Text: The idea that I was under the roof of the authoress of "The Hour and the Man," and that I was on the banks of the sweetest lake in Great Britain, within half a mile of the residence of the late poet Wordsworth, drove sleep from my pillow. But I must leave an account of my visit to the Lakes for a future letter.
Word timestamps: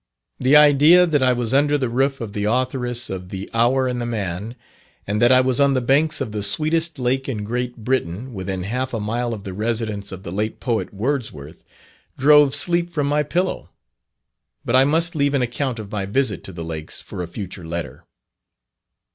The 0.39 0.55
idea 0.55 1.05
that 1.05 1.21
I 1.21 1.31
was 1.33 1.53
under 1.53 1.77
the 1.77 1.87
roof 1.87 2.21
of 2.21 2.33
the 2.33 2.45
authoress 2.45 3.07
of 3.07 3.29
"The 3.29 3.47
Hour 3.53 3.87
and 3.87 4.01
the 4.01 4.07
Man," 4.07 4.55
and 5.05 5.21
that 5.21 5.31
I 5.31 5.41
was 5.41 5.59
on 5.61 5.75
the 5.75 5.79
banks 5.79 6.19
of 6.19 6.31
the 6.31 6.41
sweetest 6.41 6.97
lake 6.97 7.29
in 7.29 7.43
Great 7.43 7.77
Britain, 7.77 8.33
within 8.33 8.63
half 8.63 8.95
a 8.95 8.99
mile 8.99 9.31
of 9.31 9.43
the 9.43 9.53
residence 9.53 10.11
of 10.11 10.23
the 10.23 10.31
late 10.31 10.59
poet 10.59 10.91
Wordsworth, 10.91 11.63
drove 12.17 12.55
sleep 12.55 12.89
from 12.89 13.05
my 13.05 13.21
pillow. 13.21 13.69
But 14.65 14.75
I 14.75 14.85
must 14.85 15.13
leave 15.15 15.35
an 15.35 15.43
account 15.43 15.77
of 15.77 15.91
my 15.91 16.07
visit 16.07 16.43
to 16.45 16.51
the 16.51 16.65
Lakes 16.65 16.99
for 16.99 17.21
a 17.21 17.27
future 17.27 17.63
letter. 17.67 18.03